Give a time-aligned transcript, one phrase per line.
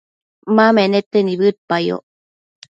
[0.55, 2.03] ma menete nibëdpayoc